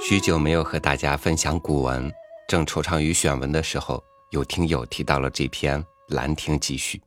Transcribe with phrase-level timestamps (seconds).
[0.00, 2.10] 许久没有和大家分享古文，
[2.46, 5.82] 正惆怅于选文的时候，有听友提到了这篇
[6.14, 6.98] 《兰亭集序》。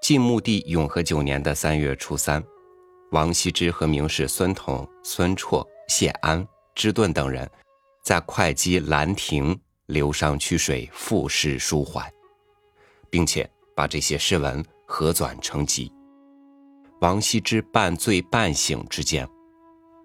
[0.00, 2.42] 晋穆帝永和九年的三月初三，
[3.10, 7.50] 王羲之和名士孙统、孙绰、谢安、芝顿等人，
[8.04, 12.08] 在会稽兰亭流觞曲水，赋诗抒怀，
[13.10, 15.92] 并且把这些诗文合纂成集。
[17.00, 19.28] 王羲之半醉半醒之间，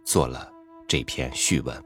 [0.03, 0.51] 做了
[0.89, 1.85] 这篇序文。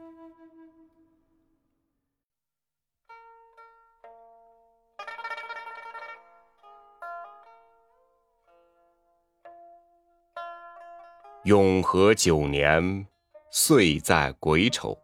[11.42, 13.06] 永和九年，
[13.50, 14.98] 岁在癸丑。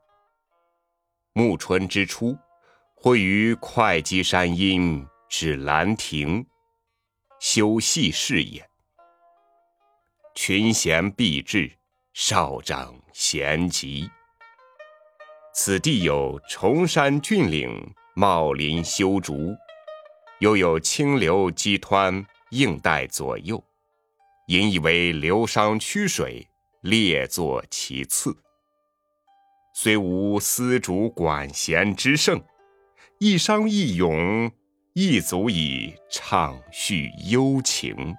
[1.34, 2.34] 暮春之初，
[2.94, 6.46] 会于会稽山阴至兰亭，
[7.38, 8.66] 修禊事也。
[10.34, 11.70] 群贤毕至，
[12.12, 14.10] 少长咸集。
[15.54, 19.54] 此地有崇山峻岭，茂林修竹，
[20.40, 23.62] 又有清流激湍，映带左右。
[24.48, 26.48] 引以为流觞曲水，
[26.80, 28.36] 列坐其次。
[29.72, 32.42] 虽无丝竹管弦之盛，
[33.18, 34.50] 一觞一咏，
[34.94, 38.16] 亦足以畅叙幽情。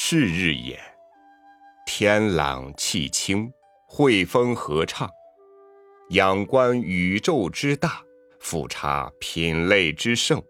[0.00, 0.80] 是日也，
[1.84, 3.52] 天朗气清，
[3.84, 5.10] 惠风和畅，
[6.10, 8.00] 仰观宇宙之大，
[8.38, 10.40] 俯察品类之盛。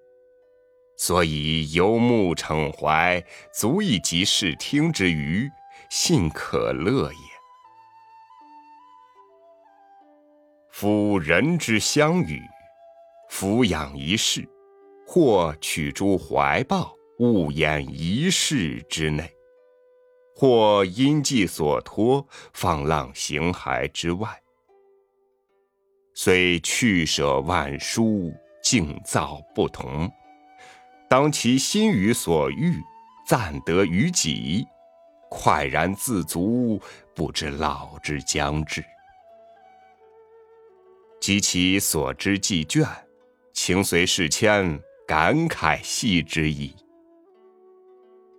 [0.99, 5.49] 所以游目骋怀，足以及视听之娱，
[5.91, 7.19] 信可乐也。
[10.71, 12.41] 夫人之相与，
[13.31, 14.47] 俯仰一世，
[15.07, 19.25] 或取诸怀抱，误掩一世之内；
[20.41, 24.41] 或因寄所托，放浪形骸之外。
[26.15, 28.33] 虽去舍万殊，
[28.63, 30.09] 境造不同。
[31.11, 32.81] 当其心于所欲，
[33.27, 34.65] 暂得于己，
[35.29, 36.81] 快然自足，
[37.17, 38.85] 不知老之将至。
[41.21, 42.87] 及其所知既倦，
[43.53, 46.77] 情随事迁，感慨系之矣。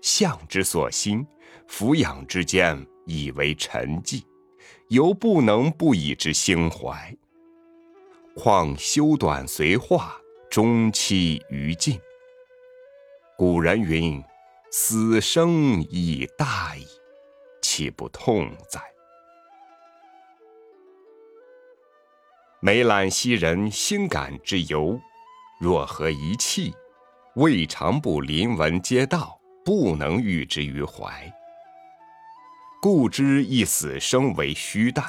[0.01, 1.27] 相之所欣，
[1.67, 4.23] 俯仰之间，以为沉寂，
[4.89, 7.15] 犹不能不以之兴怀。
[8.35, 10.15] 况修短随化，
[10.49, 11.99] 终期于尽。
[13.37, 14.23] 古人云
[14.71, 16.85] ：“死生已大矣，
[17.61, 18.81] 岂不痛哉？”
[22.61, 24.99] 梅览昔人兴感之由，
[25.61, 26.73] 若合一气，
[27.35, 31.33] 未尝不临文皆道，不能喻之于怀。
[32.81, 35.03] 故知一死生为虚诞，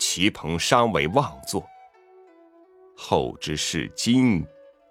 [0.00, 1.64] 其朋伤为妄作。
[2.96, 4.44] 后之视今，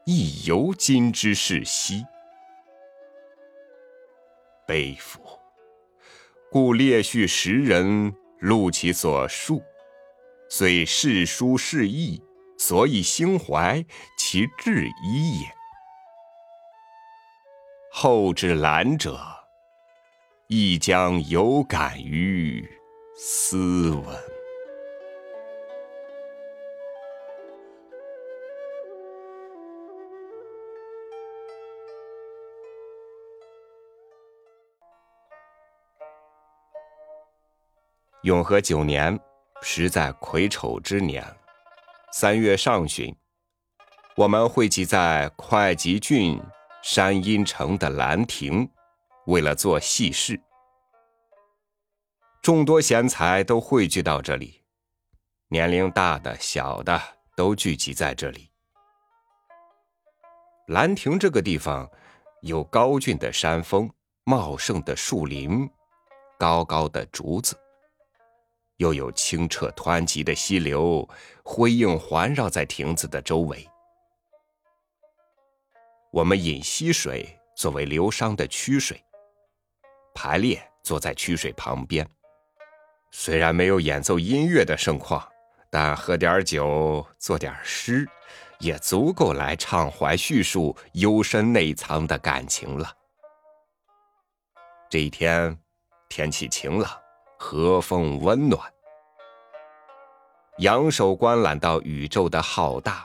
[0.06, 2.06] 亦犹今之视昔。
[4.66, 5.19] 悲夫！
[6.50, 9.62] 故列叙时人，录其所述，
[10.50, 12.23] 虽世殊事异，
[12.57, 13.84] 所以兴怀，
[14.17, 15.47] 其志一也。
[17.91, 19.19] 后之览者，
[20.50, 22.66] 亦将有感于
[23.18, 24.06] 斯文。
[38.24, 39.19] 永和九年，
[39.62, 41.25] 实在癸丑之年，
[42.14, 43.14] 三月上旬，
[44.16, 46.41] 我们汇集在会稽郡
[46.81, 48.69] 山阴城的兰亭，
[49.27, 50.39] 为了做戏事。
[52.41, 54.63] 众多贤才都汇聚到这里，
[55.49, 57.01] 年龄大的、小的
[57.35, 58.49] 都聚集在这里。
[60.67, 61.89] 兰亭这个地方，
[62.41, 63.89] 有高峻的山峰、
[64.23, 65.69] 茂盛的树林、
[66.40, 67.57] 高高的竹子。
[68.78, 71.05] 又有清澈湍急的溪流，
[71.43, 73.67] 辉映环绕在亭子的周围。
[76.11, 79.03] 我们饮溪水作为流觞的曲水，
[80.17, 82.03] 排列坐在曲水旁边。
[83.11, 85.23] 虽然没有演奏音乐的盛况，
[85.69, 88.09] 但喝点酒，作点诗，
[88.59, 92.91] 也足够来畅怀叙述幽深内藏的感情了。
[94.90, 95.55] 这一天，
[96.09, 96.91] 天气晴朗。
[97.40, 98.59] 和风温暖，
[100.58, 103.03] 仰首观览到宇宙的浩大，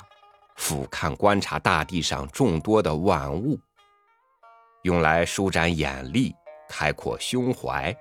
[0.57, 3.61] 俯瞰观察大地上众多的万物，
[4.85, 6.35] 用来舒展眼力、
[6.73, 7.95] 开阔胸怀，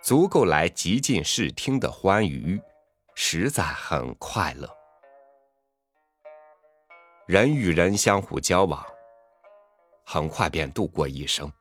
[0.00, 2.60] 足够来极尽视听的欢愉，
[3.16, 4.70] 实在很快乐。
[7.26, 8.86] 人与人相互交往，
[10.06, 11.52] 很快便度过一生。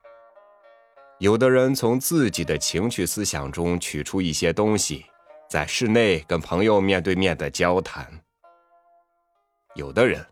[1.17, 5.07] 有的人从自己的情趣思想中取出一些东西，
[5.49, 8.05] 在室内跟朋友面对面的交谈；
[9.73, 10.23] 有的人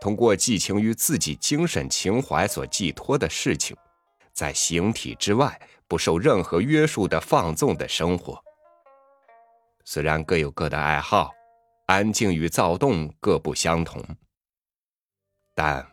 [0.00, 3.76] 通过寄情于自己精神情怀所寄托的事情，
[4.40, 8.42] 在形体之外不受任何约束的放纵的生活。
[9.84, 11.30] 虽然各有各的爱好，
[11.84, 14.02] 安静与躁动各不相同。
[15.54, 15.86] 但，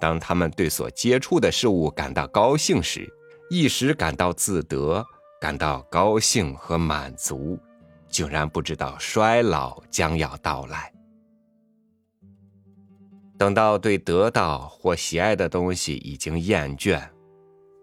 [0.00, 3.08] 当他们对所接触的事物感到高兴时，
[3.50, 5.06] 一时感到自得，
[5.40, 7.56] 感到高兴和满足，
[8.08, 10.92] 竟然不知道衰老将要到来。
[13.38, 17.00] 等到对得到或喜爱的东西已经厌倦，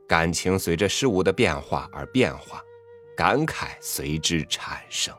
[0.08, 2.62] 感情随着事物的变化而变化，
[3.16, 5.16] 感慨随之产生。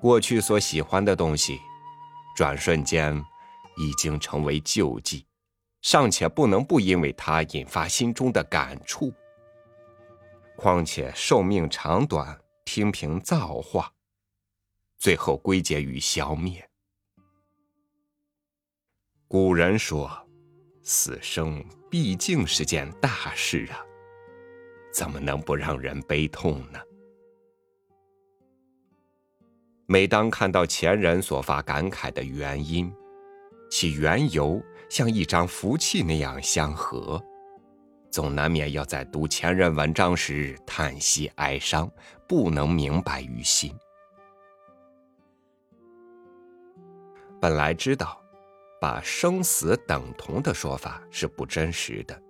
[0.00, 1.58] 过去所喜欢的东西，
[2.36, 3.22] 转瞬间。
[3.76, 5.24] 已经成为旧迹，
[5.80, 9.10] 尚且不能不因为它引发心中的感触。
[10.54, 13.90] 况且寿命长短，听凭造化，
[14.98, 16.68] 最后归结于消灭。
[19.26, 20.10] 古人说
[20.82, 23.78] ：“死生毕竟是件大事啊，
[24.92, 26.78] 怎么能不让人悲痛呢？”
[29.86, 32.92] 每当看到前人所发感慨的原因，
[33.68, 37.20] 其缘由像一张符契那样相合，
[38.08, 41.90] 总难免要在读前人文章时叹息哀伤，
[42.28, 43.74] 不能明白于心。
[47.40, 48.22] 本来知道，
[48.80, 52.20] 把生死等同的说法是不真实的，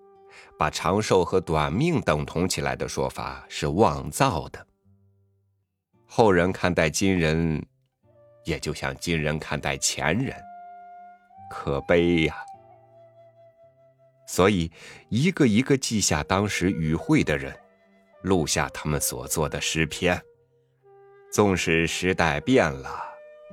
[0.58, 4.66] 把长寿和短命等同起来的说法是妄造的。
[6.06, 7.64] 后人看待今人，
[8.44, 10.34] 也就像今人看待前人。
[11.48, 12.36] 可悲呀！
[14.26, 14.70] 所以，
[15.08, 17.56] 一个一个记下当时与会的人，
[18.22, 20.20] 录下他们所做的诗篇。
[21.32, 23.02] 纵使时代变了，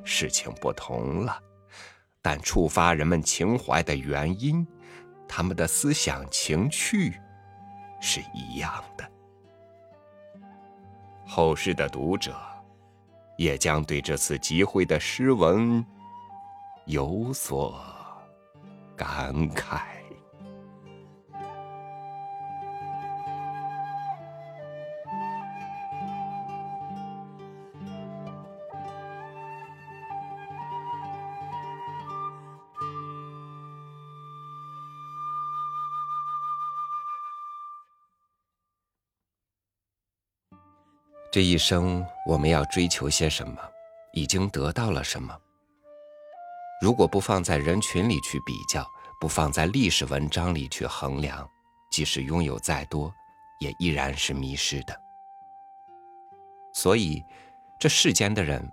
[0.03, 1.39] 事情不同了，
[2.21, 4.65] 但触发人们情怀的原因，
[5.27, 7.19] 他们的思想情趣
[8.01, 9.09] 是一样的。
[11.25, 12.35] 后世的读者，
[13.37, 15.85] 也将对这次集会的诗文。
[16.85, 17.77] 有所
[18.95, 19.96] 感慨。
[41.37, 43.61] 这一生，我们要追求些什么？
[44.11, 45.39] 已经得到了什么？
[46.81, 48.83] 如果不放在人群里去比较，
[49.21, 51.47] 不放在历史文章里去衡量，
[51.91, 53.13] 即使拥有再多，
[53.59, 54.99] 也依然是迷失的。
[56.73, 57.23] 所以，
[57.79, 58.67] 这世间的人，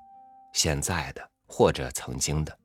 [0.55, 2.59] 现在的或者曾经的，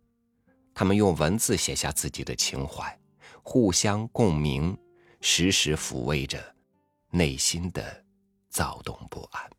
[0.73, 2.97] 他们用文字写下自己的情怀，
[3.43, 4.77] 互相共鸣，
[5.19, 6.55] 时时抚慰着
[7.11, 8.05] 内心的
[8.49, 9.58] 躁动不安。